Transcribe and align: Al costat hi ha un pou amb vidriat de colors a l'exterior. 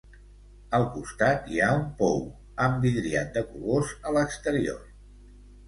Al 0.77 0.85
costat 0.95 1.51
hi 1.57 1.61
ha 1.65 1.67
un 1.81 1.83
pou 1.99 2.17
amb 2.67 2.81
vidriat 2.89 3.31
de 3.39 3.47
colors 3.53 3.95
a 4.13 4.17
l'exterior. 4.19 4.85